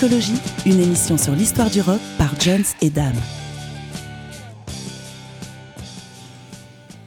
[0.00, 3.16] Discologie, une émission sur l'histoire du rock par Jones et Dame.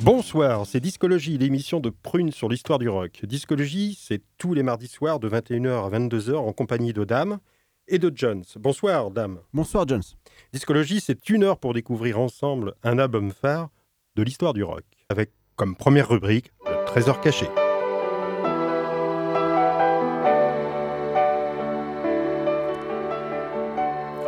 [0.02, 3.21] Bonsoir, c'est Discologie, l'émission de Prune sur l'histoire du rock.
[3.23, 7.39] Discologie, c'est tous les mardis soirs de 21h à 22h en compagnie de Dame
[7.88, 8.43] et de Jones.
[8.57, 9.39] Bonsoir, Dame.
[9.53, 10.03] Bonsoir, Jones.
[10.51, 13.70] Discologie, c'est une heure pour découvrir ensemble un album phare
[14.17, 17.48] de l'histoire du rock, avec comme première rubrique le trésor caché.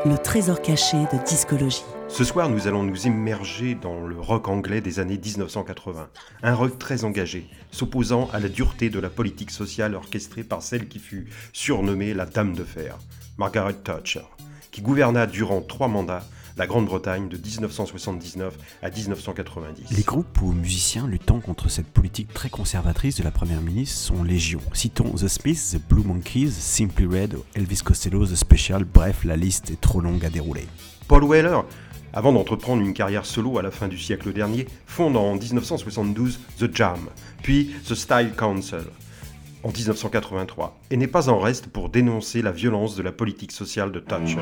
[0.06, 1.86] Le trésor caché de discologie.
[2.10, 6.10] Ce soir, nous allons nous immerger dans le rock anglais des années 1980.
[6.44, 10.90] Un rock très engagé, s'opposant à la dureté de la politique sociale orchestrée par celle
[10.90, 12.98] qui fut surnommée la Dame de Fer,
[13.38, 14.26] Margaret Thatcher,
[14.72, 16.26] qui gouverna durant trois mandats
[16.58, 19.96] la Grande-Bretagne de 1979 à 1990.
[19.96, 24.24] Les groupes ou musiciens luttant contre cette politique très conservatrice de la Première ministre sont
[24.24, 24.60] légion.
[24.74, 29.72] Citons The Smiths, The Blue Monkeys, Simply Red, Elvis Costello, The Special, bref, la liste
[29.72, 30.68] est trop longue à dérouler.
[31.08, 31.62] Paul Weller,
[32.14, 36.74] avant d'entreprendre une carrière solo à la fin du siècle dernier, fonde en 1972 The
[36.76, 37.00] Jam,
[37.42, 38.84] puis The Style Council
[39.64, 43.92] en 1983, et n'est pas en reste pour dénoncer la violence de la politique sociale
[43.92, 44.40] de Thatcher.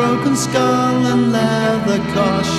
[0.00, 2.54] Broken skull and leather cosh.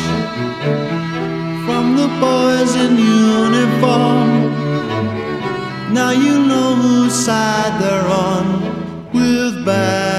[1.66, 4.30] From the boys in uniform.
[6.00, 8.46] Now you know whose side they're on.
[9.16, 10.11] With backing,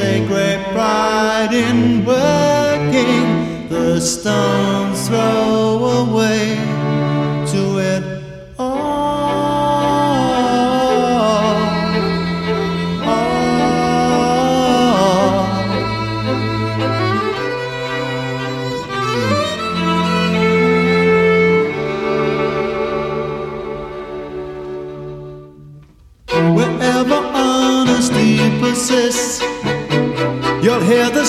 [0.00, 3.68] take great pride in working.
[3.68, 5.49] The stones throw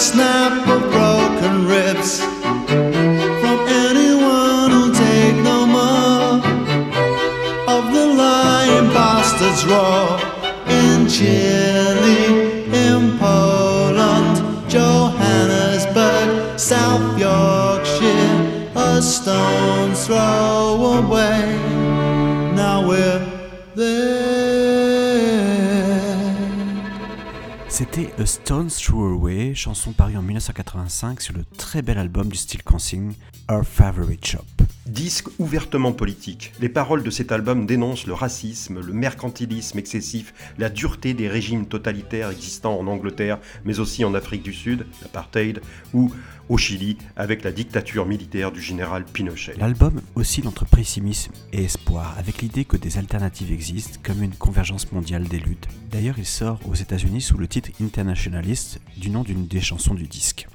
[0.02, 2.22] snap of broken ribs
[3.42, 6.42] from anyone who'll take no more
[7.76, 10.18] of the lying bastards raw
[10.68, 12.24] in Chile,
[12.88, 21.31] in Poland, Johannesburg, South Yorkshire, a stone's throw away.
[27.94, 32.38] C'était A Stone's Throw Away, chanson parue en 1985 sur le très bel album du
[32.38, 33.16] style Kensing,
[33.50, 34.46] Our Favorite Shop.
[34.86, 40.70] Disque ouvertement politique, les paroles de cet album dénoncent le racisme, le mercantilisme excessif, la
[40.70, 45.62] dureté des régimes totalitaires existants en Angleterre, mais aussi en Afrique du Sud, l'apartheid,
[45.94, 46.14] ou
[46.52, 49.54] au Chili, avec la dictature militaire du général Pinochet.
[49.58, 54.92] L'album oscille entre pessimisme et espoir, avec l'idée que des alternatives existent, comme une convergence
[54.92, 55.70] mondiale des luttes.
[55.90, 60.08] D'ailleurs, il sort aux États-Unis sous le titre Internationalist, du nom d'une des chansons du
[60.08, 60.50] disque.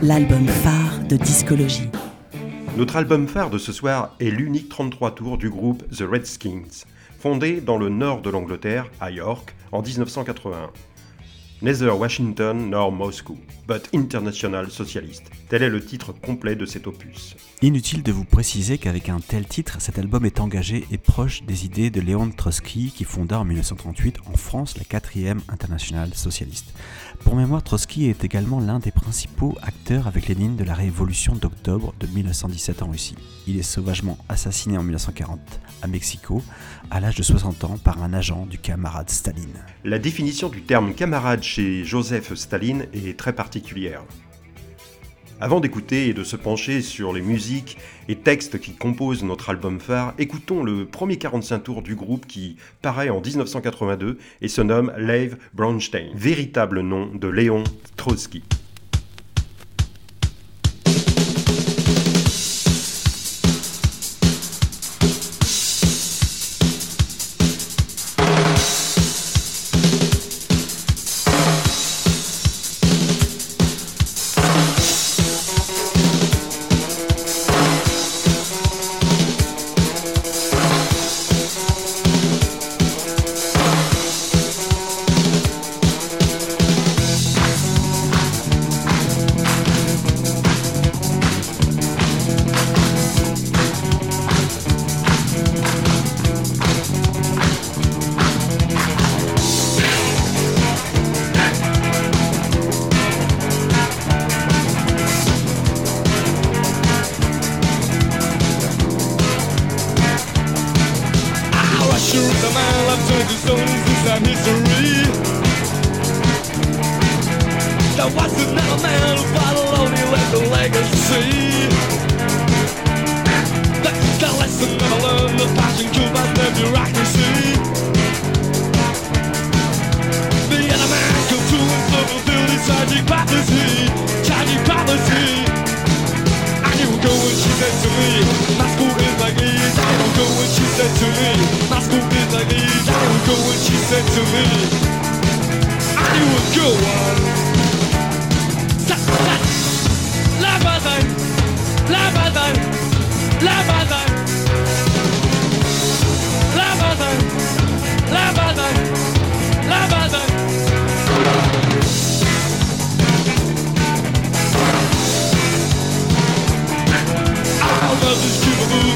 [0.00, 1.90] L'album phare de discologie.
[2.78, 6.86] Notre album phare de ce soir est l'unique 33 tours du groupe The Redskins,
[7.18, 10.70] fondé dans le nord de l'Angleterre, à York, en 1981.
[11.60, 13.36] Neither Washington nor Moscow,
[13.66, 15.24] but International Socialist.
[15.48, 17.34] Tel est le titre complet de cet opus.
[17.62, 21.64] Inutile de vous préciser qu'avec un tel titre, cet album est engagé et proche des
[21.64, 26.72] idées de Léon Trotsky qui fonda en 1938 en France la 4e internationale socialiste.
[27.24, 31.92] Pour mémoire, Trotsky est également l'un des principaux acteurs avec Lénine de la révolution d'octobre
[31.98, 33.16] de 1917 en Russie.
[33.48, 35.40] Il est sauvagement assassiné en 1940
[35.82, 36.42] à Mexico,
[36.90, 39.64] à l'âge de 60 ans, par un agent du camarade Staline.
[39.84, 44.02] La définition du terme camarade chez Joseph Staline est très particulière.
[45.40, 47.78] Avant d'écouter et de se pencher sur les musiques
[48.08, 52.56] et textes qui composent notre album phare, écoutons le premier 45 tours du groupe qui
[52.82, 57.62] paraît en 1982 et se nomme Lev Bronstein, véritable nom de Léon
[57.96, 58.42] Trotsky.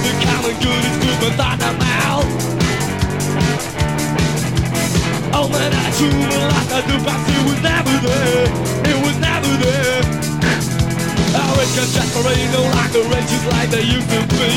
[0.03, 2.29] the common good is good, but not the mouth.
[5.35, 8.47] Oh man, I drew the line that the past, it was never there.
[8.91, 10.03] It was never there.
[11.35, 14.53] Our ain't no like longer rages like they used to be.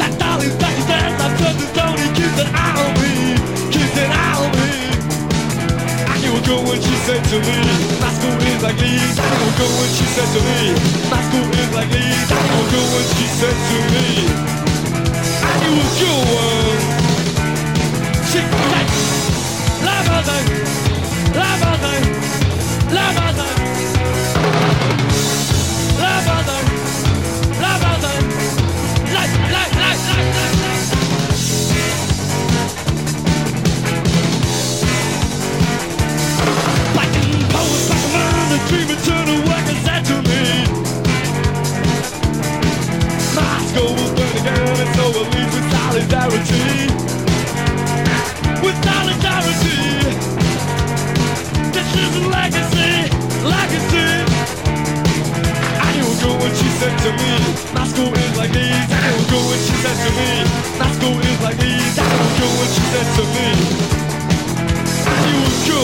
[0.00, 2.99] That dolly's back, his ass, I've turned the stone, he keeps an eye on
[6.50, 7.58] go what she said to me.
[8.02, 9.18] My school is like these.
[9.18, 10.60] I don't go what she said to me.
[11.12, 12.28] My school is like these.
[12.38, 14.06] I don't go what she said to me.
[15.46, 16.80] I knew a good one.
[18.30, 18.40] She
[18.74, 18.90] like
[19.86, 20.46] la bazin,
[21.38, 22.02] la bazin,
[22.96, 23.56] la bazin,
[26.02, 26.66] la bazin,
[27.62, 28.24] la bazin,
[29.14, 31.09] like like like like like.
[46.00, 46.86] solidarity.
[48.64, 49.80] With solidarity.
[51.72, 52.92] This is a legacy,
[53.44, 54.08] legacy.
[55.76, 57.32] I didn't go when she said to me,
[57.74, 58.88] my school is like these.
[58.88, 60.30] I didn't go when she said to me,
[60.78, 61.98] my school is like these.
[61.98, 63.48] I didn't go when she said to me,
[65.04, 65.80] I didn't go.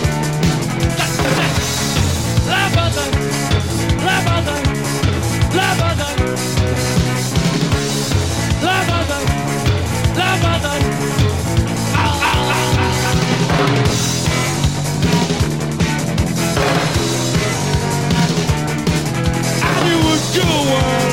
[0.00, 0.03] On.
[20.36, 21.03] Le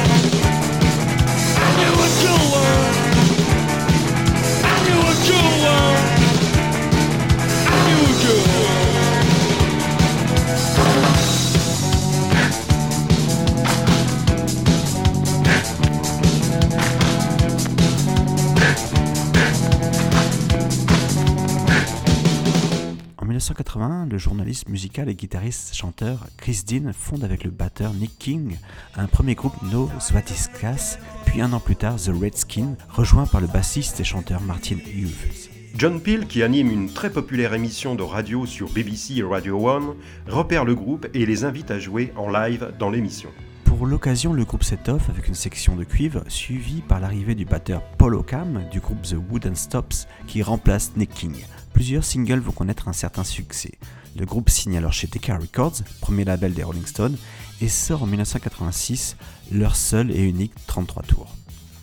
[24.22, 28.58] journaliste musical et guitariste-chanteur Chris Dean fonde avec le batteur Nick King
[28.96, 33.48] un premier groupe No Svatiskas, puis un an plus tard The Redskin, rejoint par le
[33.48, 35.50] bassiste et chanteur Martin Hughes.
[35.76, 39.96] John Peel, qui anime une très populaire émission de radio sur BBC et Radio One,
[40.28, 43.30] repère le groupe et les invite à jouer en live dans l'émission.
[43.66, 47.46] Pour l'occasion, le groupe set off avec une section de cuivre suivie par l'arrivée du
[47.46, 51.36] batteur Paul Occam du groupe The Wooden Stops qui remplace Nick King.
[51.74, 53.72] Plusieurs singles vont connaître un certain succès.
[54.18, 57.18] Le groupe signe alors chez Decca Records, premier label des Rolling Stones,
[57.62, 59.16] et sort en 1986
[59.52, 61.36] leur seul et unique 33 tours.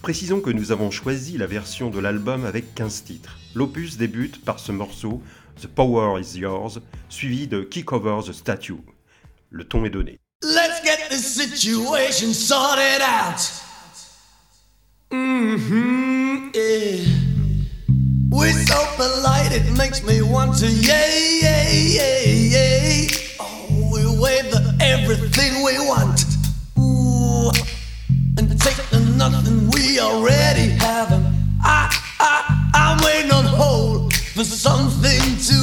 [0.03, 3.39] Précisons que nous avons choisi la version de l'album avec 15 titres.
[3.55, 5.23] L'opus débute par ce morceau,
[5.61, 8.81] The Power Is Yours, suivi de Kick Over the Statue.
[9.51, 10.19] Le ton est donné.
[10.43, 13.41] Let's get this situation sorted out.
[15.11, 17.38] Mm-hmm, yeah.
[18.31, 23.09] We're so polite, it makes me want to yay, yay, yay, yay.
[23.41, 26.27] Oh, we wave the everything we want.
[26.79, 27.51] Ooh,
[28.37, 31.11] and take the nothing we already have.
[31.11, 31.27] And
[31.63, 35.59] I, I, I'm waiting on hold for something to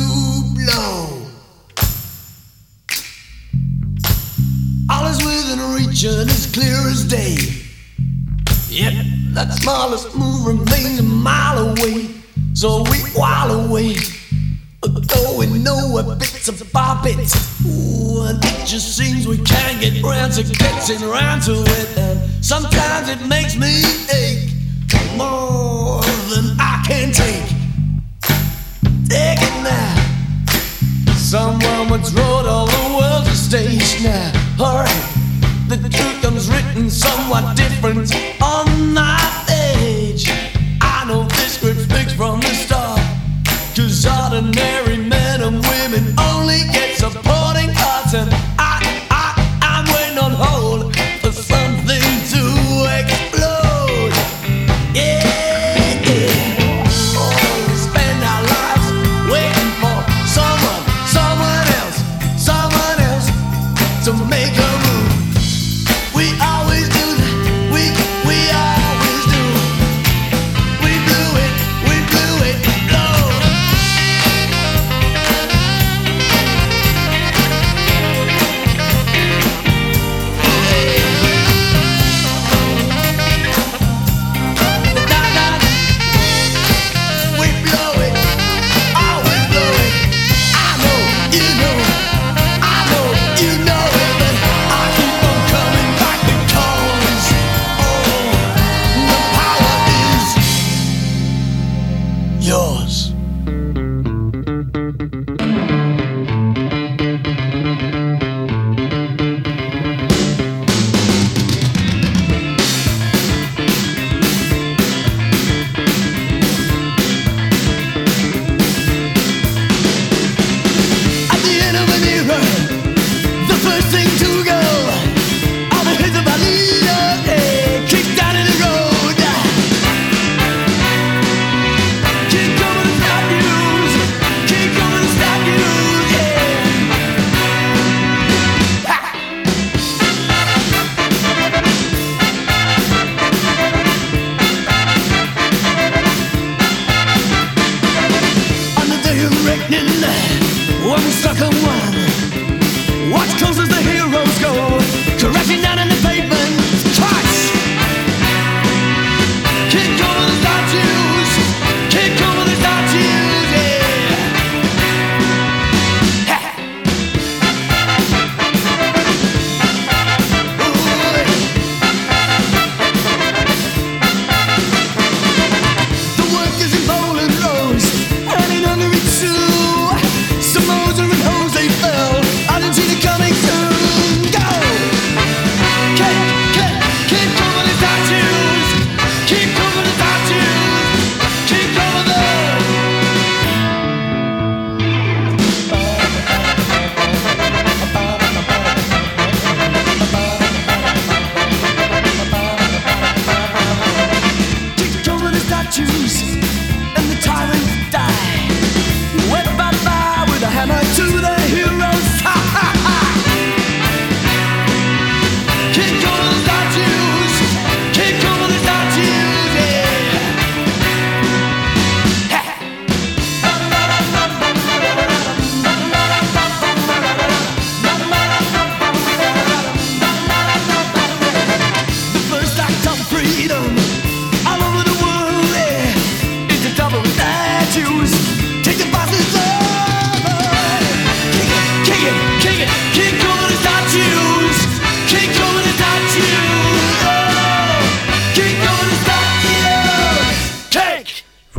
[0.56, 1.22] blow.
[4.90, 7.38] All is within reach and as clear as day.
[8.70, 9.06] Yet
[9.36, 12.25] that smallest move remains a mile away.
[12.56, 13.96] So we while away.
[14.82, 17.36] Though we know bits of our bits.
[17.66, 21.98] Ooh, and it just seems we can't get round to getting round to it.
[21.98, 23.84] And sometimes it makes me
[24.14, 24.54] ache
[25.18, 27.44] more than I can take.
[29.10, 31.14] Take it now.
[31.18, 34.32] Someone once wrote all the world's a stage now.
[34.58, 35.04] Alright,
[35.68, 39.45] the truth comes written somewhat different on my
[44.08, 46.04] ordinary men and women.
[46.20, 47.25] Only get supporting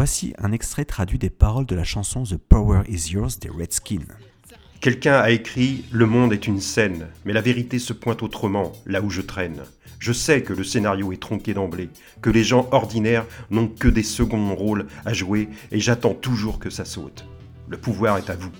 [0.06, 4.06] Voici un extrait traduit des paroles de la chanson The Power Is Yours des Redskins.
[4.80, 9.02] Quelqu'un a écrit Le monde est une scène, mais la vérité se pointe autrement, là
[9.02, 9.64] où je traîne.
[9.98, 11.90] Je sais que le scénario est tronqué d'emblée,
[12.22, 16.70] que les gens ordinaires n'ont que des seconds rôles à jouer, et j'attends toujours que
[16.70, 17.26] ça saute.
[17.68, 18.52] Le pouvoir est à vous.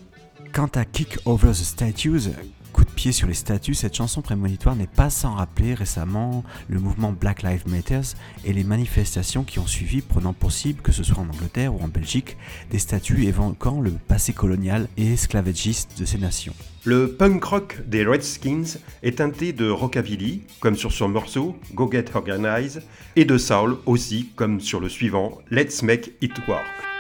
[0.53, 2.31] Quant à Kick Over the Statues,
[2.77, 3.73] Coup de pied sur les statues.
[3.73, 8.03] cette chanson prémonitoire n'est pas sans rappeler récemment le mouvement Black Lives Matter
[8.45, 11.83] et les manifestations qui ont suivi, prenant pour cible, que ce soit en Angleterre ou
[11.83, 12.37] en Belgique,
[12.71, 16.53] des statues évoquant le passé colonial et esclavagiste de ces nations.
[16.85, 22.15] Le punk rock des Redskins est teinté de rockabilly, comme sur son morceau Go Get
[22.15, 22.83] Organized,
[23.17, 26.96] et de soul aussi, comme sur le suivant Let's Make It Work.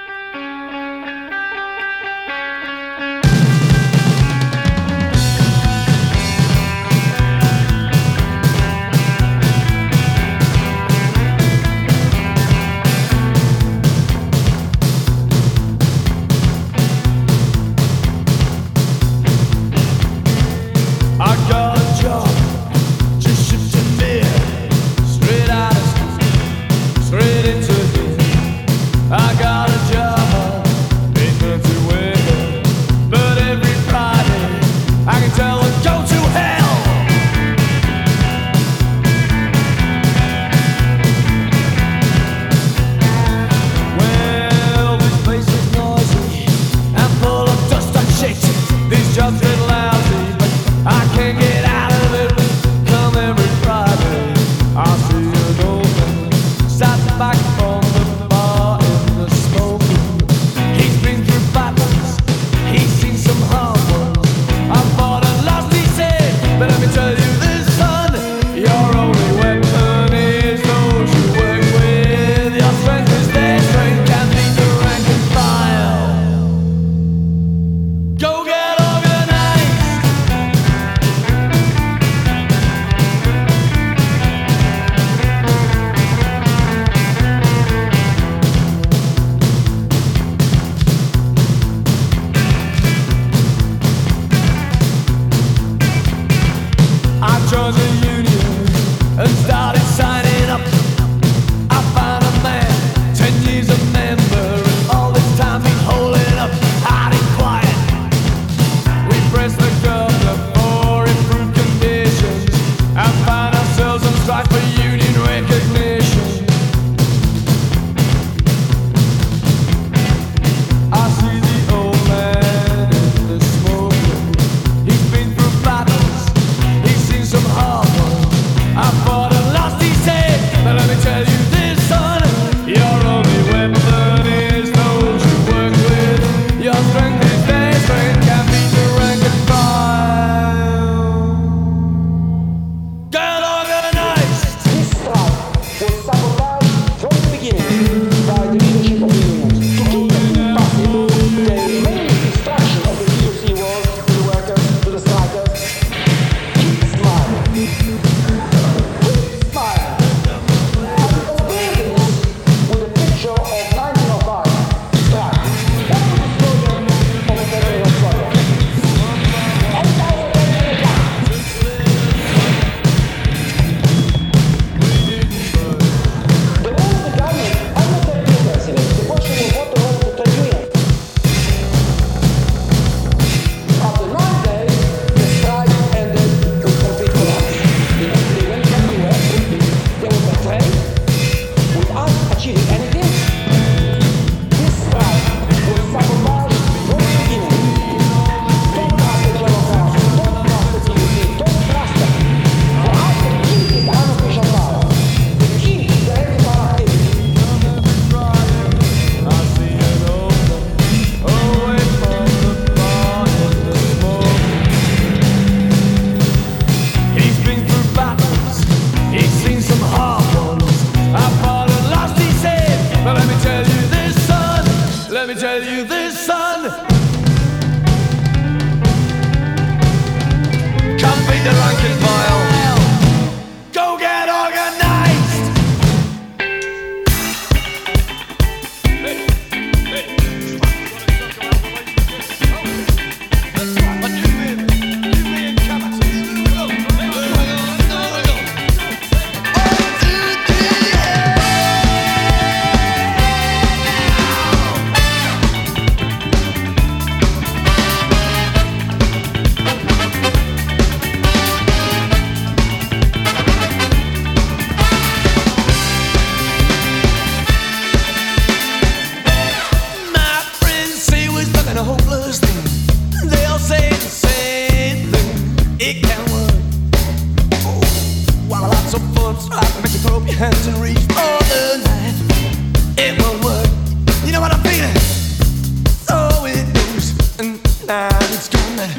[287.88, 288.90] And it's gone.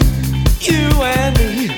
[0.62, 1.77] You and me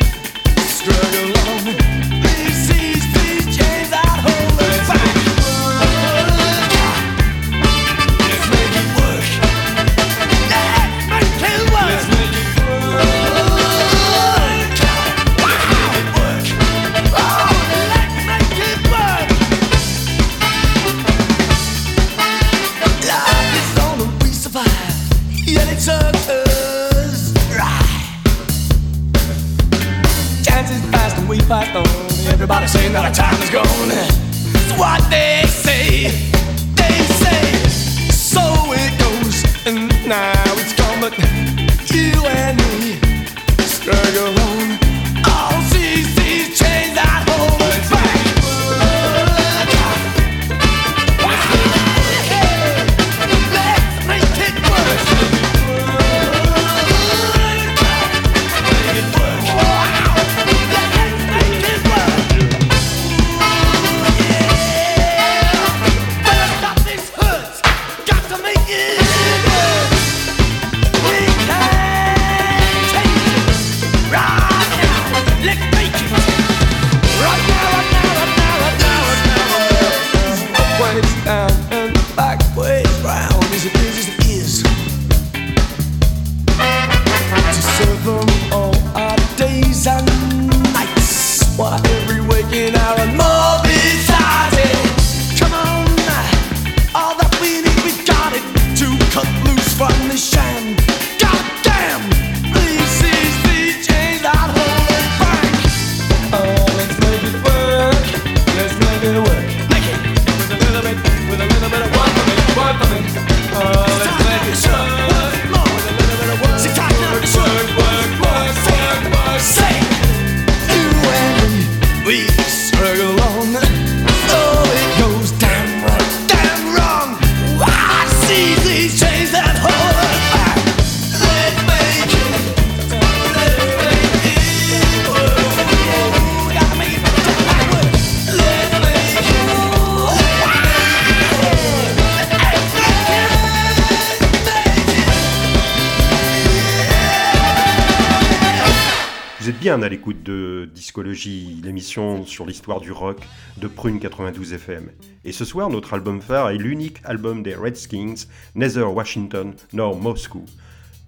[150.97, 153.19] l'émission sur l'histoire du rock
[153.57, 154.89] de Prune 92 FM.
[155.23, 158.15] Et ce soir, notre album phare est l'unique album des Redskins,
[158.55, 160.43] Neither Washington nor Moscow,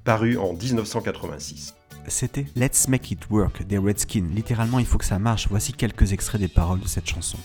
[0.04, 1.76] paru en 1986.
[2.08, 4.30] C'était Let's Make It Work des Redskins.
[4.34, 5.48] Littéralement, il faut que ça marche.
[5.50, 7.38] Voici quelques extraits des paroles de cette chanson.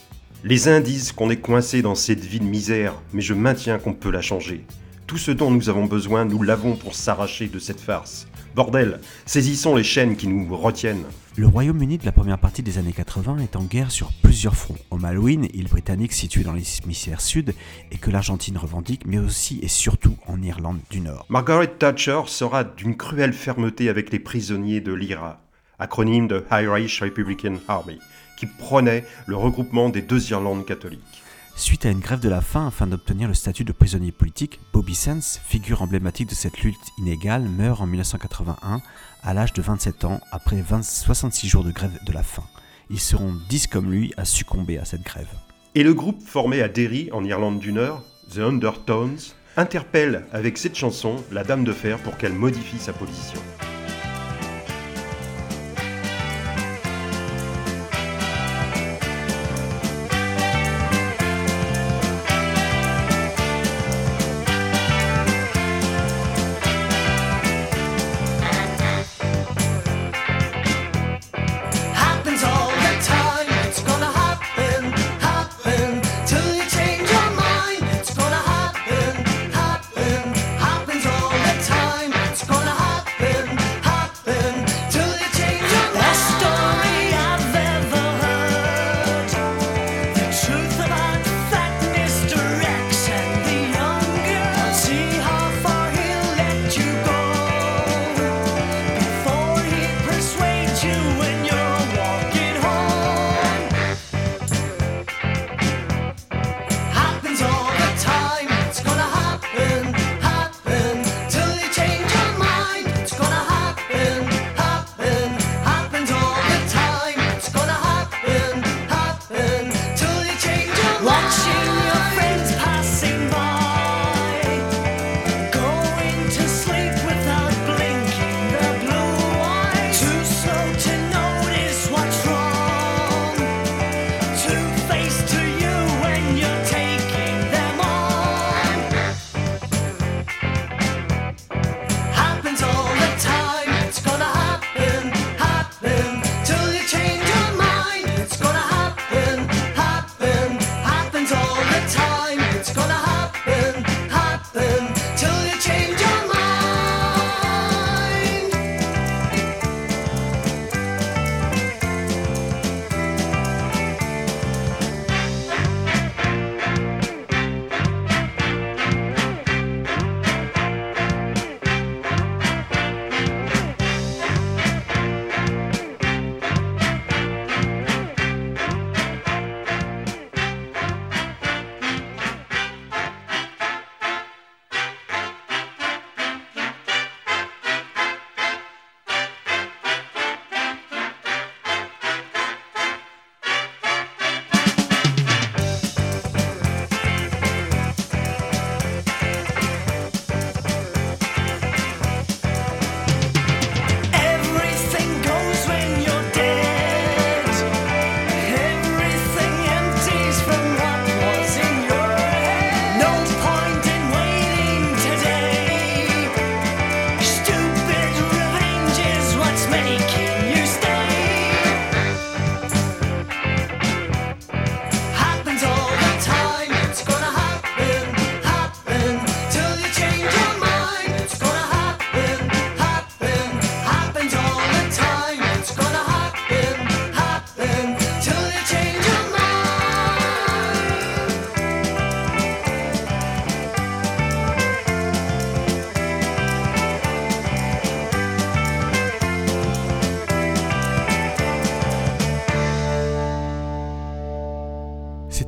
[0.45, 3.93] Les uns disent qu'on est coincé dans cette vie de misère, mais je maintiens qu'on
[3.95, 4.65] peut la changer.
[5.07, 8.27] Tout ce dont nous avons besoin, nous l'avons pour s'arracher de cette farce.
[8.55, 11.05] Bordel, saisissons les chaînes qui nous retiennent.
[11.39, 14.79] Le Royaume-Uni de la première partie des années 80 est en guerre sur plusieurs fronts.
[14.91, 17.55] Au Malouine, île britannique située dans l'hémisphère sud
[17.91, 21.27] et que l'Argentine revendique, mais aussi et surtout en Irlande du Nord.
[21.29, 25.43] Margaret Thatcher sera d'une cruelle fermeté avec les prisonniers de l'IRA,
[25.79, 27.99] acronyme de Irish Republican Army,
[28.39, 31.23] qui prônait le regroupement des deux Irlandes catholiques.
[31.59, 34.95] Suite à une grève de la faim afin d'obtenir le statut de prisonnier politique, Bobby
[34.95, 38.83] Sands, figure emblématique de cette lutte inégale, meurt en 1981
[39.27, 42.45] à l'âge de 27 ans après 20 66 jours de grève de la faim.
[42.89, 45.29] Ils seront 10 comme lui à succomber à cette grève.
[45.75, 49.19] Et le groupe formé à Derry, en Irlande du Nord, The Undertones,
[49.57, 53.41] interpelle avec cette chanson la Dame de Fer pour qu'elle modifie sa position.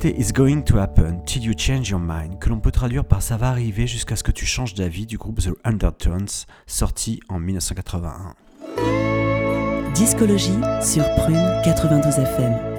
[0.00, 3.20] C'était It's Going to Happen Till You Change Your Mind, que l'on peut traduire par
[3.20, 6.28] Ça va arriver jusqu'à ce que tu changes d'avis du groupe The Undertones,
[6.68, 8.36] sorti en 1981.
[9.94, 12.77] Discologie sur Prune 92 FM.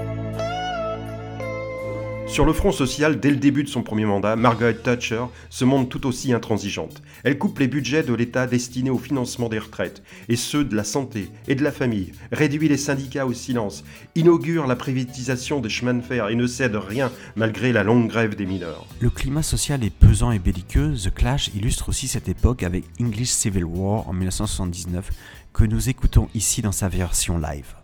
[2.39, 5.89] Sur le front social, dès le début de son premier mandat, Margaret Thatcher se montre
[5.89, 7.02] tout aussi intransigeante.
[7.25, 10.86] Elle coupe les budgets de l'État destinés au financement des retraites, et ceux de la
[10.86, 13.84] santé et de la famille, réduit les syndicats au silence,
[14.15, 18.38] inaugure la privatisation des chemins de fer et ne cède rien malgré la longue grève
[18.38, 18.88] des mineurs.
[19.02, 23.32] Le climat social est pesant et belliqueux, The Clash illustre aussi cette époque avec English
[23.32, 25.12] Civil War en 1979,
[25.52, 27.75] que nous écoutons ici dans sa version live.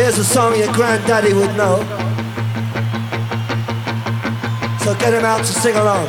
[0.00, 1.76] Here's a song your granddaddy would know.
[4.82, 6.06] So get him out to sing along.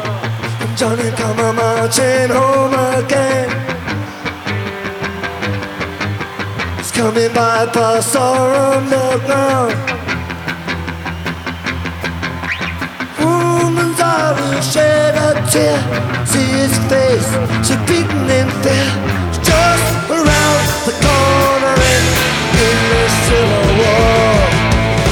[0.77, 2.73] Johnny come a marching home
[3.03, 3.49] again.
[6.77, 9.75] He's coming by bus or underground.
[13.19, 15.77] Woman's eye shed a tear.
[16.25, 17.27] See his face,
[17.67, 18.89] so beaten in fear.
[19.43, 22.30] Just around the corner
[22.61, 24.33] in, in the Civil War.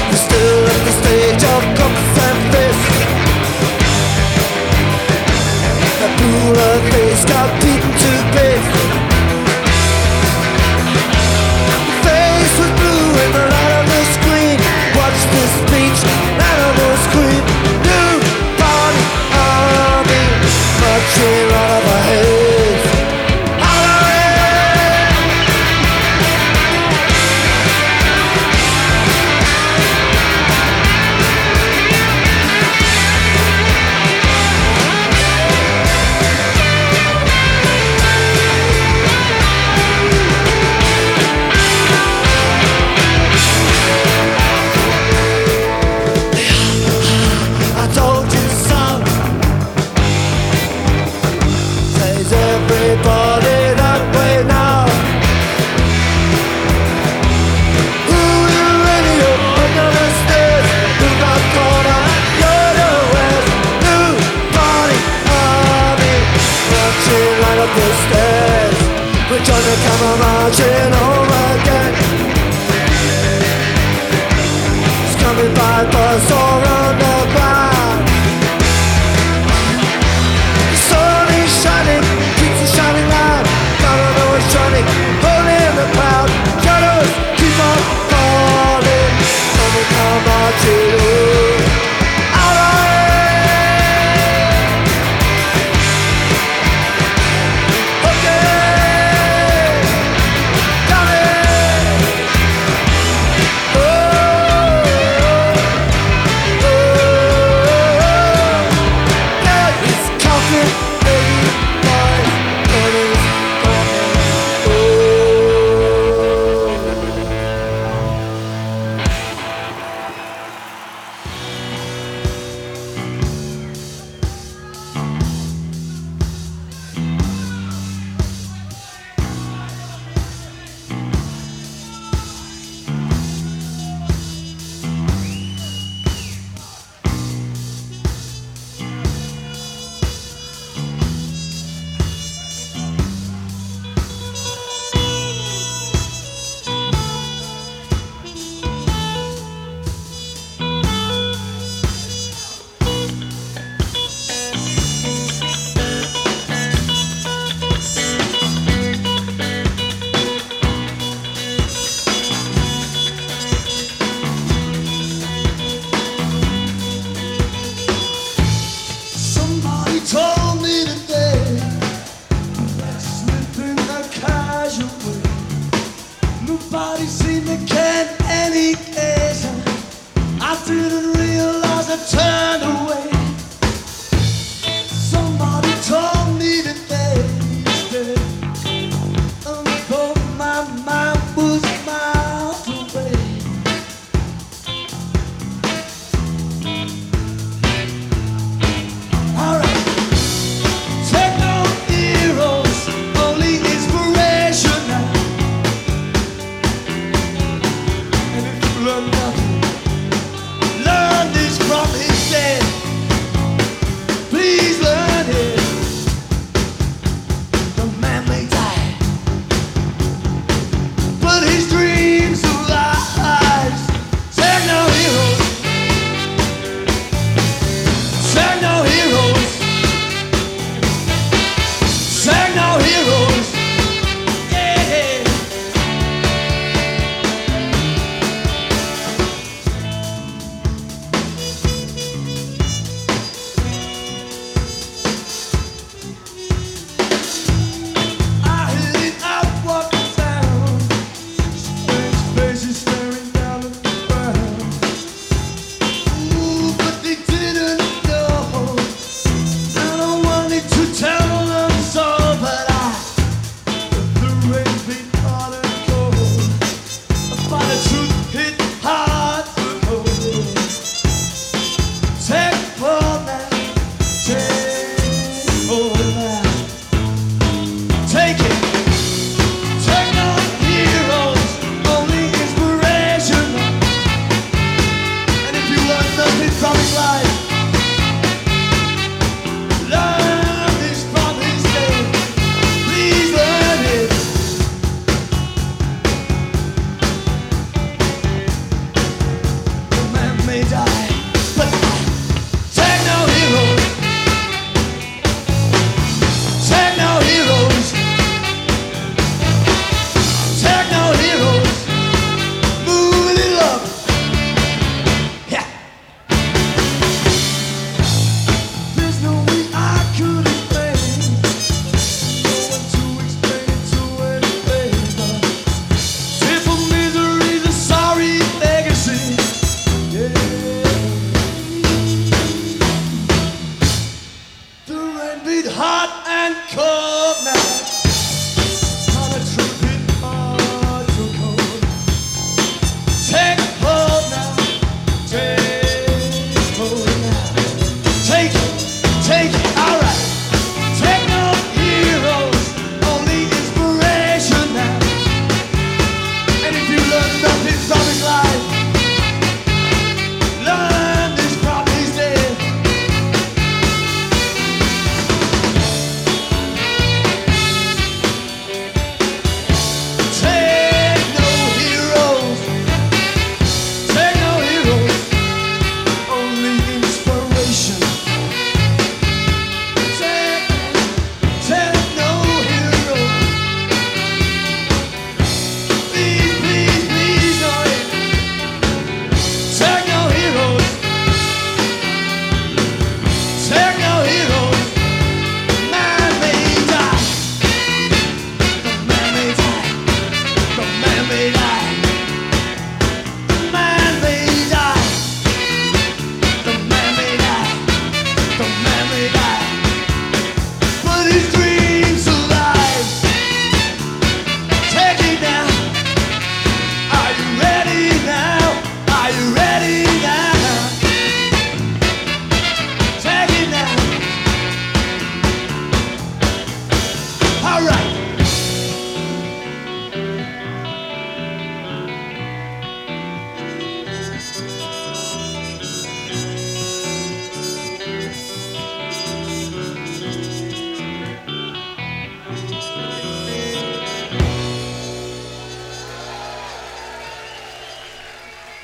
[0.10, 2.50] We're still at the stage of cups and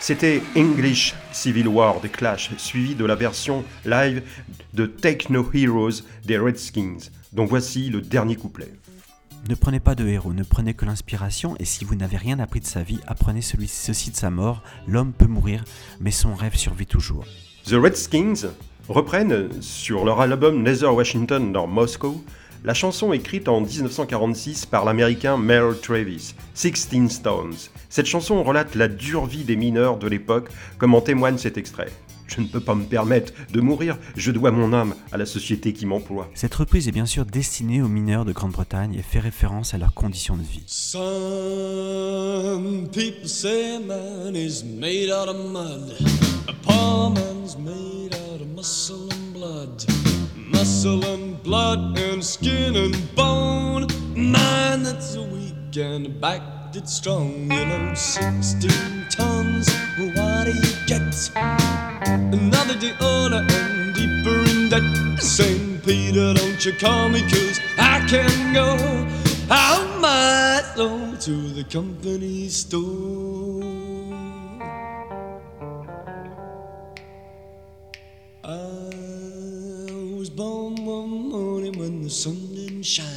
[0.07, 4.21] C'était English Civil War des Clash, suivi de la version live
[4.75, 8.71] de Take No Heroes des Redskins, dont voici le dernier couplet.
[9.49, 12.59] Ne prenez pas de héros, ne prenez que l'inspiration, et si vous n'avez rien appris
[12.59, 14.61] de sa vie, apprenez celui ceci de sa mort.
[14.87, 15.63] L'homme peut mourir,
[15.99, 17.25] mais son rêve survit toujours.
[17.65, 18.51] The Redskins
[18.87, 22.23] reprennent sur leur album Nether Washington dans Moscow
[22.65, 27.53] la chanson écrite en 1946 par l'américain Merle Travis, Sixteen Stones.
[27.89, 30.49] Cette chanson relate la dure vie des mineurs de l'époque,
[30.79, 31.91] comme en témoigne cet extrait.
[32.25, 35.73] Je ne peux pas me permettre de mourir, je dois mon âme à la société
[35.73, 36.27] qui m'emploie.
[36.33, 39.93] Cette reprise est bien sûr destinée aux mineurs de Grande-Bretagne et fait référence à leurs
[39.93, 40.63] conditions de vie.
[40.65, 41.03] Some
[42.91, 45.93] people say man is made out of mud.
[46.47, 49.85] A poor man's made out of muscle and blood.
[50.47, 53.87] Muscle and blood and skin and bone.
[54.15, 56.41] Man that's a weak and back
[56.71, 57.51] that's strong.
[57.51, 59.69] You know, 16 tons.
[59.97, 61.31] What do you get?
[62.05, 65.17] Another day older and deeper in that.
[65.19, 65.83] St.
[65.83, 68.77] Peter, don't you call me, cause I can go.
[69.49, 73.24] Out my soul to the company store.
[82.05, 83.07] The sun didn't shine.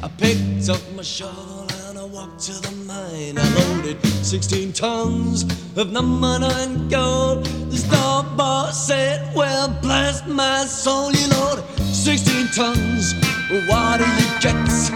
[0.00, 3.36] I picked up my shovel and I walked to the mine.
[3.36, 5.42] I loaded 16 tons
[5.76, 7.44] of number nine gold.
[7.44, 13.14] The store boss said, Well, bless my soul, you load 16 tons.
[13.66, 14.92] What do you get?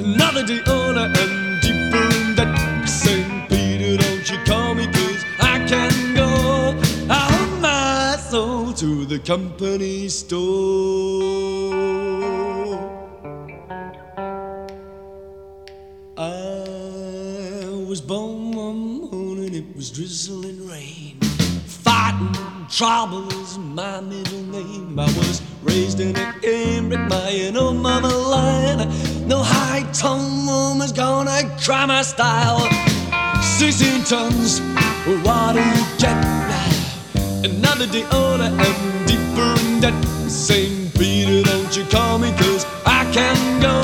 [0.00, 1.43] Another day older and
[8.84, 10.44] to the company store.
[16.18, 21.16] I was born one morning, it was drizzling rain.
[21.66, 24.98] Fighting trouble is my middle name.
[24.98, 28.80] I was raised in a Cambridge by an old mother line.
[29.26, 32.60] No high tone woman's gonna try my style.
[33.40, 34.60] 16 tons,
[35.24, 36.73] what do you get?
[37.44, 39.92] Another day older and deeper in that
[40.30, 40.94] St.
[40.94, 43.76] Peter, don't you call me, cause I can go.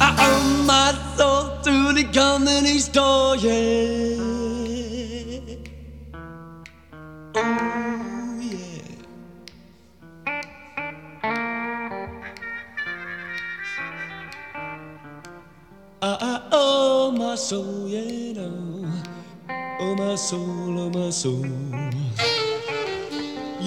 [0.00, 4.16] I own my soul to the company store, yeah.
[7.34, 8.82] Uh, uh, oh, yeah.
[16.02, 18.90] I owe my soul, yeah, no.
[19.78, 21.44] Oh, my soul, oh, my soul.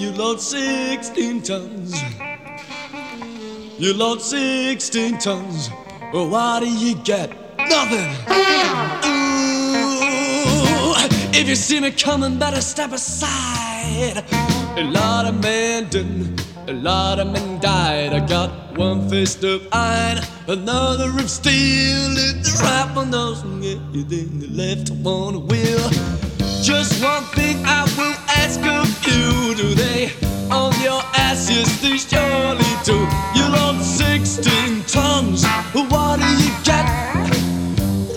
[0.02, 2.02] You load 16 tons.
[3.78, 5.70] You load 16 tons.
[6.12, 7.30] Well, what do you get?
[7.56, 8.10] Nothing.
[9.06, 9.32] Ooh,
[11.32, 14.24] if you see me coming, better step aside.
[14.76, 18.12] A lot of men didn't, a lot of men died.
[18.12, 22.10] I got one fist of iron, another of steel.
[22.18, 25.90] It's right on those, yeah, then the left one will.
[26.60, 30.12] Just one thing I will ask of you: Do they
[30.50, 31.48] on your ass?
[31.50, 32.98] Yes, they surely do.
[33.36, 35.44] You load 16 tons.
[35.92, 36.86] What do you get?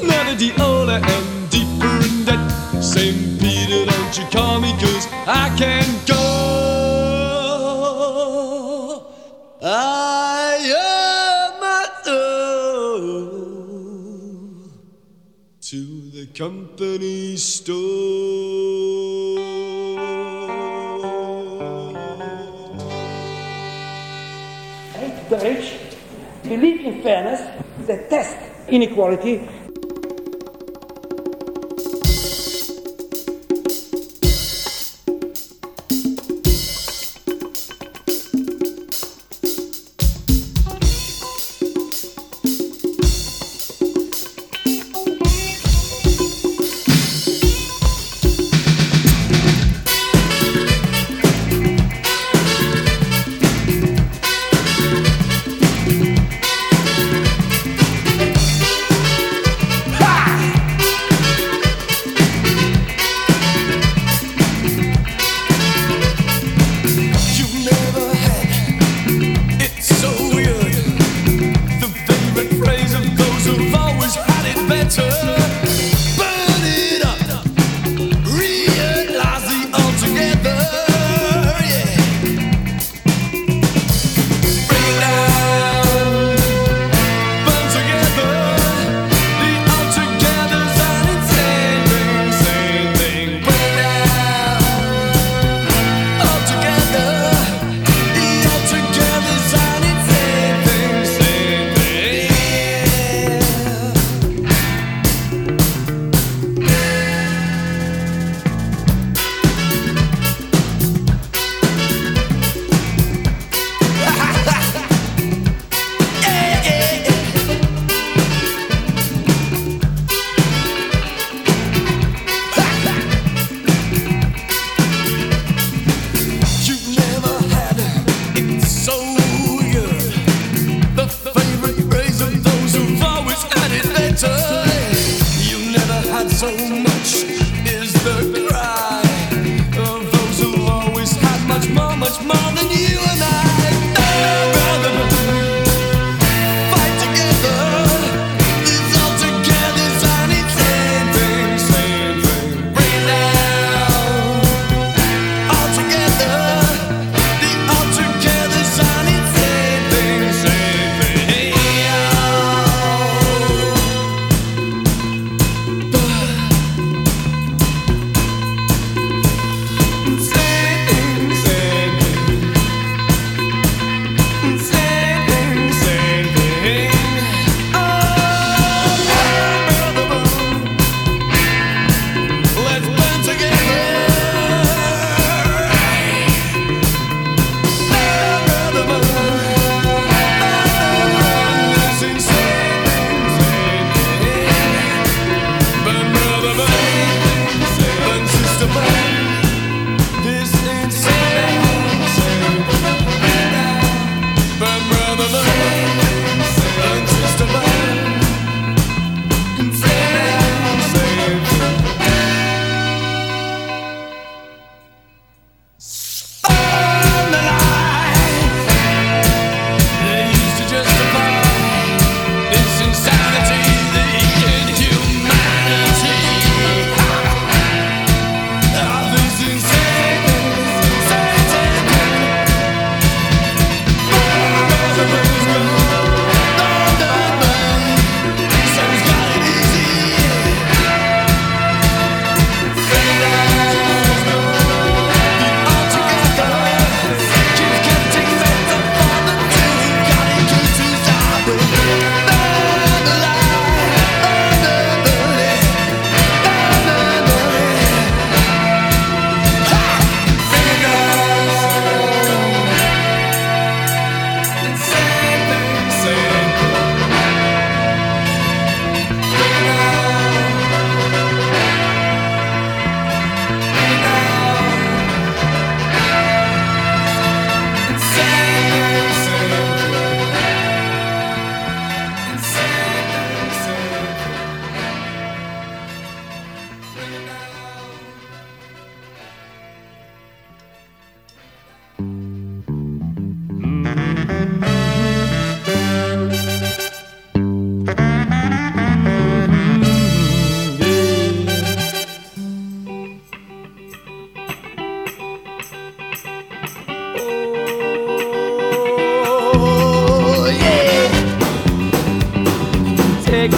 [0.03, 2.43] Melody older and deeper in that.
[2.81, 3.39] St.
[3.39, 6.23] Peter, don't you call me, cause I can go.
[9.61, 10.57] I
[10.87, 13.25] am my soul
[15.69, 19.14] to the company store.
[26.43, 27.41] Believe in fairness,
[27.85, 28.37] detest
[28.69, 29.47] inequality,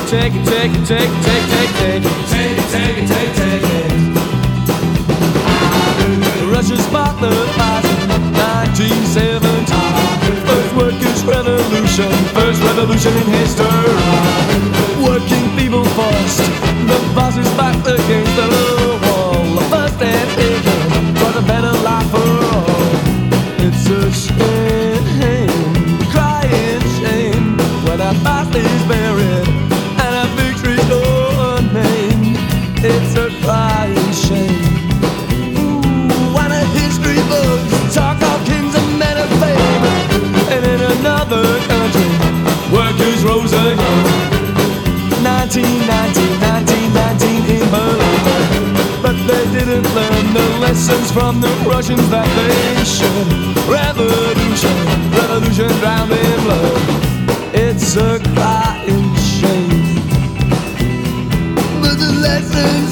[0.07, 3.27] take it, take it, take it, take it, take it, take it, take it, take
[3.27, 3.91] it, take it.
[6.49, 9.67] Russia's the fight 1917.
[10.47, 13.86] First workers' revolution, first revolution in history.
[50.77, 53.27] Lessons from the Russians that they should.
[53.67, 54.77] Revolution,
[55.09, 56.81] revolution drowned in blood.
[57.51, 59.97] It's a crying shame.
[61.81, 62.86] But the lessons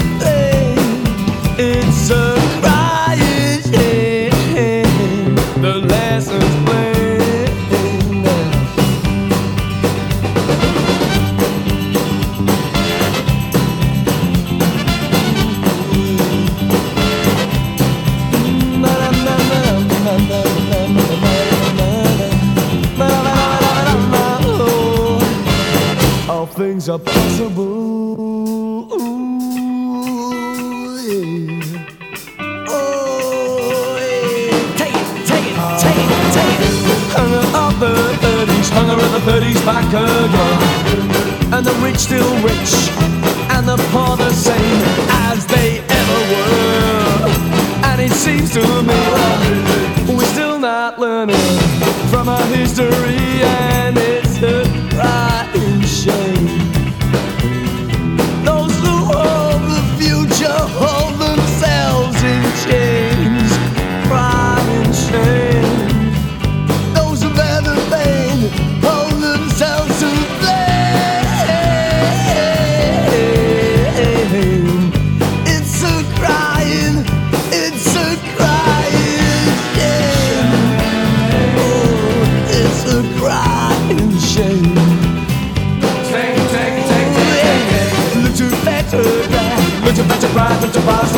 [26.86, 27.64] things are possible.
[28.94, 29.18] Ooh,
[31.02, 31.86] yeah.
[32.68, 34.78] Oh, yeah.
[34.78, 35.80] Take it, take it, ah.
[35.82, 36.74] take it, take it.
[37.18, 37.94] Hunger of the
[38.26, 41.54] 30s, hunger of the 30s back again.
[41.54, 42.74] And the rich still rich,
[43.56, 44.82] and the poor the same
[45.30, 47.30] as they ever were.
[47.90, 48.75] And it seems to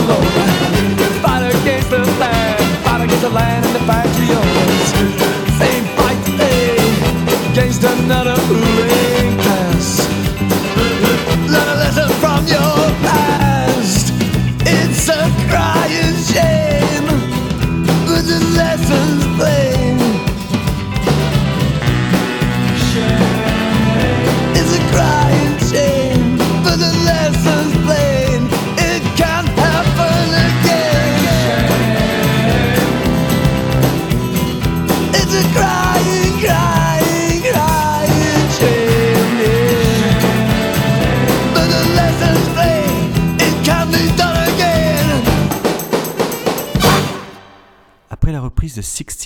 [0.09, 0.56] alone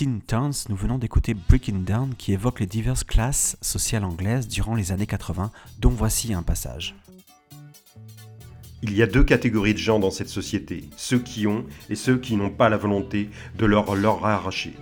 [0.06, 4.48] de 16 Towns, nous venons d'écouter Breaking Down qui évoque les diverses classes sociales anglaises
[4.48, 6.96] durant les années 80, dont voici un passage.
[8.82, 12.18] Il y a deux catégories de gens dans cette société, ceux qui ont et ceux
[12.18, 14.74] qui n'ont pas la volonté de leur leur arracher.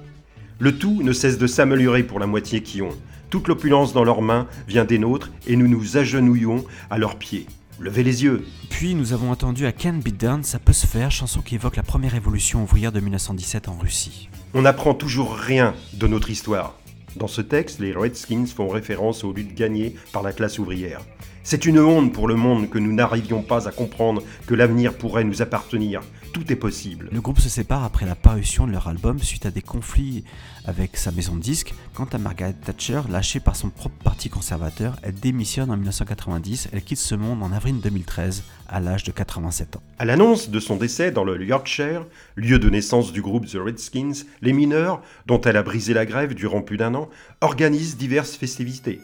[0.58, 2.96] Le tout ne cesse de s'améliorer pour la moitié qui ont.
[3.28, 7.46] Toute l'opulence dans leurs mains vient des nôtres et nous nous agenouillons à leurs pieds.
[7.80, 8.44] Levez les yeux.
[8.68, 11.76] Puis nous avons entendu à Can Be Done, ça peut se faire, chanson qui évoque
[11.76, 14.28] la première révolution ouvrière de 1917 en Russie.
[14.52, 16.74] On n'apprend toujours rien de notre histoire.
[17.16, 21.00] Dans ce texte, les Redskins font référence aux luttes gagnées par la classe ouvrière.
[21.42, 25.24] C'est une honte pour le monde que nous n'arrivions pas à comprendre que l'avenir pourrait
[25.24, 26.02] nous appartenir.
[26.32, 27.08] Tout est possible.
[27.10, 30.24] Le groupe se sépare après la parution de leur album suite à des conflits
[30.64, 31.74] avec sa maison de disques.
[31.94, 36.68] Quant à Margaret Thatcher, lâchée par son propre parti conservateur, elle démissionne en 1990.
[36.72, 39.82] Elle quitte ce monde en avril 2013 à l'âge de 87 ans.
[39.98, 42.04] À l'annonce de son décès dans le Yorkshire,
[42.36, 46.34] lieu de naissance du groupe The Redskins, les mineurs, dont elle a brisé la grève
[46.34, 47.08] durant plus d'un an,
[47.40, 49.00] organisent diverses festivités.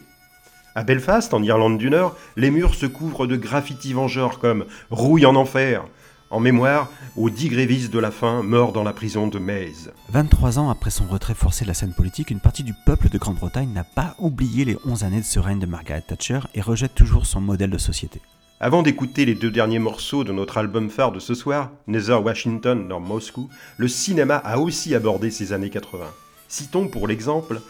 [0.75, 5.25] À Belfast, en Irlande du Nord, les murs se couvrent de graffitis vengeurs comme Rouille
[5.25, 5.83] en enfer,
[6.29, 9.91] en mémoire aux dix grévistes de la faim morts dans la prison de Maze.
[10.09, 13.17] 23 ans après son retrait forcé de la scène politique, une partie du peuple de
[13.17, 16.95] Grande-Bretagne n'a pas oublié les 11 années de ce règne de Margaret Thatcher et rejette
[16.95, 18.21] toujours son modèle de société.
[18.59, 22.87] Avant d'écouter les deux derniers morceaux de notre album phare de ce soir, Neither Washington
[22.87, 26.05] nor Moscou, le cinéma a aussi abordé ces années 80.
[26.47, 27.61] Citons pour l'exemple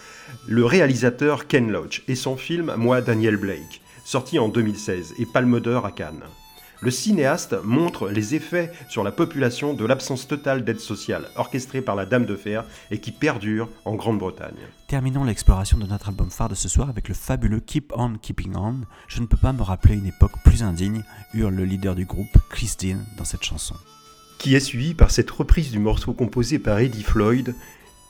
[0.47, 5.60] le réalisateur Ken Loach et son film Moi Daniel Blake, sorti en 2016 et Palme
[5.60, 6.24] d'Or à Cannes.
[6.80, 11.95] Le cinéaste montre les effets sur la population de l'absence totale d'aide sociale orchestrée par
[11.95, 14.67] la Dame de Fer et qui perdure en Grande-Bretagne.
[14.88, 18.55] Terminons l'exploration de notre album phare de ce soir avec le fabuleux Keep On Keeping
[18.55, 18.75] On.
[19.07, 21.03] Je ne peux pas me rappeler une époque plus indigne,
[21.34, 23.75] hurle le leader du groupe, Chris Dean, dans cette chanson.
[24.38, 27.55] Qui est suivi par cette reprise du morceau composé par Eddie Floyd,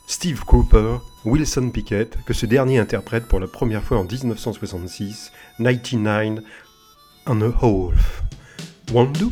[0.07, 6.43] Steve Cooper, Wilson Pickett, que ce dernier interprète pour la première fois en 1966, 99
[7.29, 8.26] on a Half.
[8.91, 9.29] Won't do?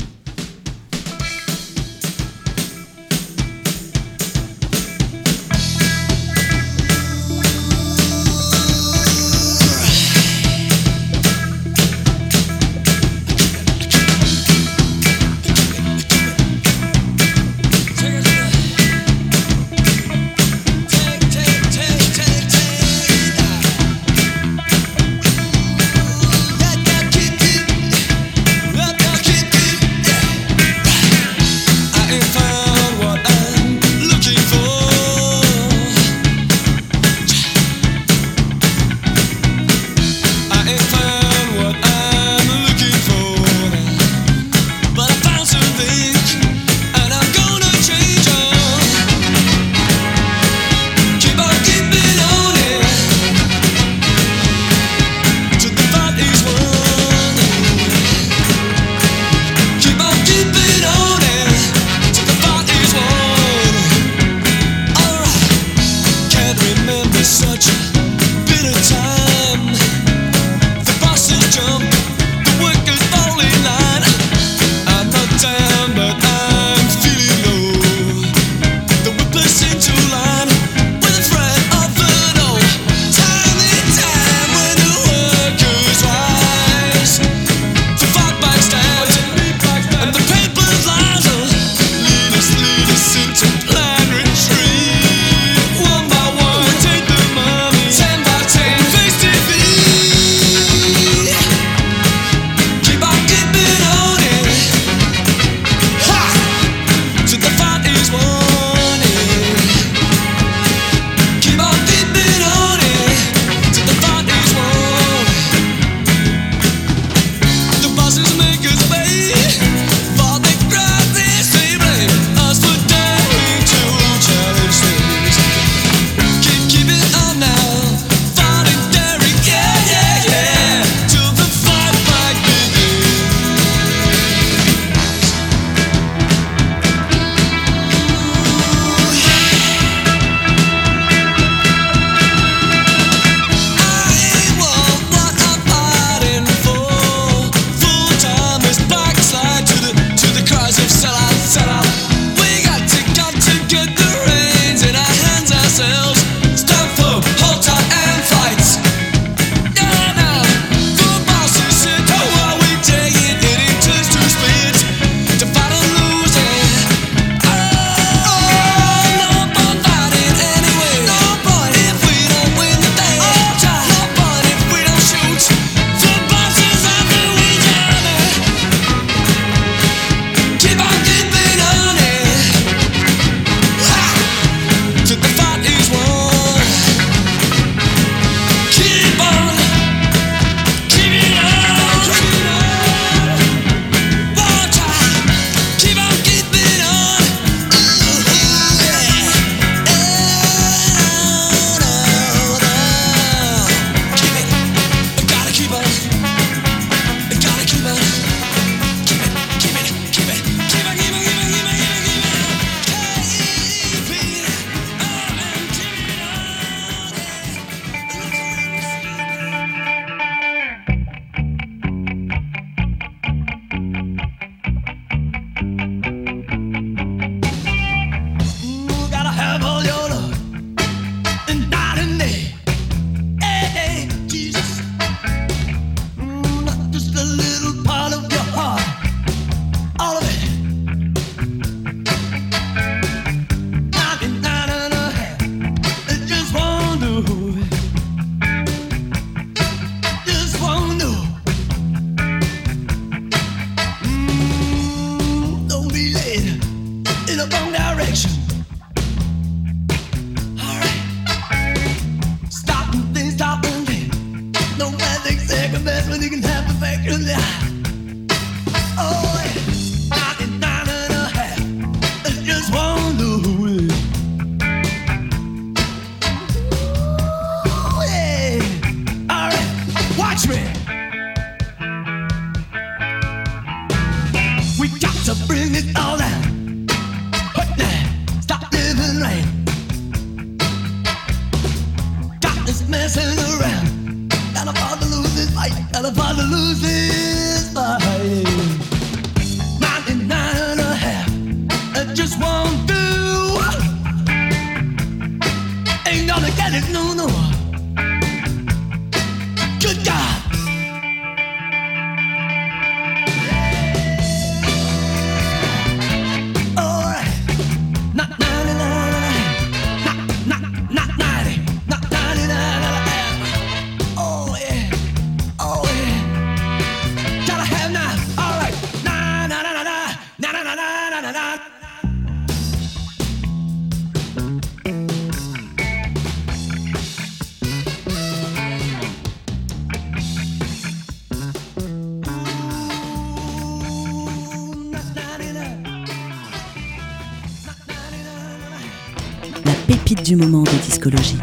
[350.34, 351.38] Moment de discologie.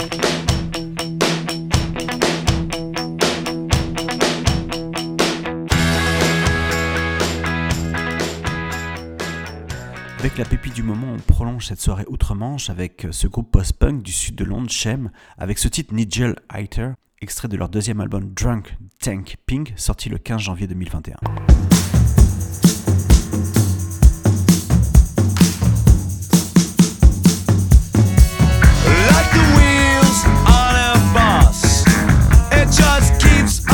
[10.20, 14.12] Avec la pépite du moment, on prolonge cette soirée outre-Manche avec ce groupe post-punk du
[14.12, 16.90] sud de Londres, Shem, avec ce titre Nigel Heiter,
[17.22, 21.16] extrait de leur deuxième album Drunk Tank Pink, sorti le 15 janvier 2021.
[32.74, 33.73] Just keeps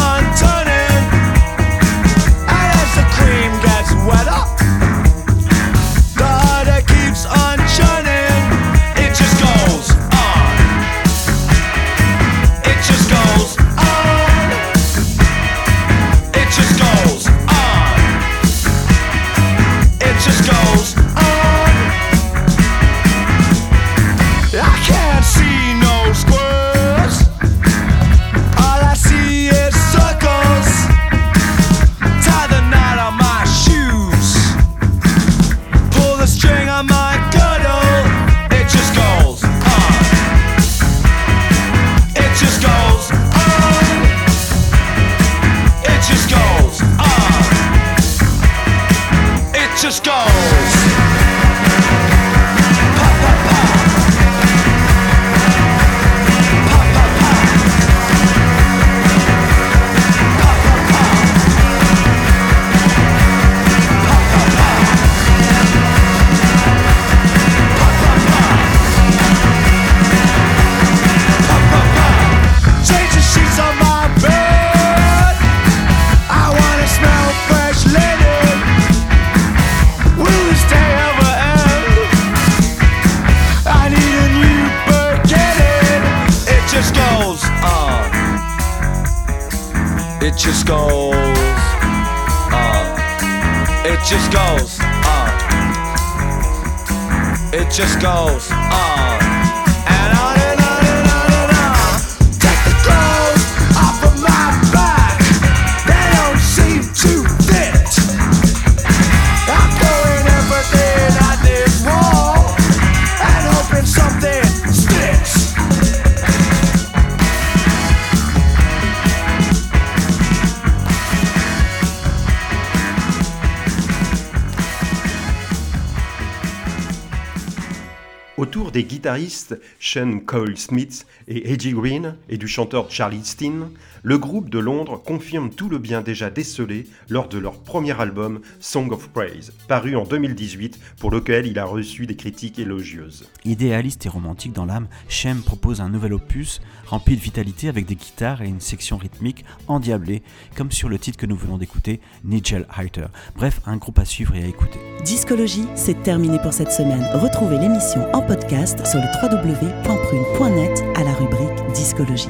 [129.10, 133.72] guitaristes Sean Cole Smith et Eddie Green et du chanteur Charlie Steen,
[134.04, 138.39] le groupe de Londres confirme tout le bien déjà décelé lors de leur premier album
[138.60, 143.30] Song of Praise, paru en 2018 pour lequel il a reçu des critiques élogieuses.
[143.45, 147.95] Idéaliste et romantique dans l'âme, Shem propose un nouvel opus rempli de vitalité avec des
[147.95, 150.24] guitares et une section rythmique endiablée,
[150.56, 153.08] comme sur le titre que nous venons d'écouter, Nigel Heiter.
[153.36, 154.80] Bref, un groupe à suivre et à écouter.
[155.04, 157.06] Discologie, c'est terminé pour cette semaine.
[157.14, 162.30] Retrouvez l'émission en podcast sur le www.prune.net à la rubrique Discologie.